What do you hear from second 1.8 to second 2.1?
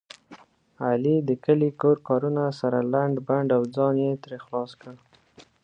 کور